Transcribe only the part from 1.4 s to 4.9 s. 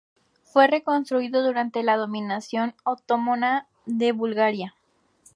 durante la dominación otomana de Bulgaria.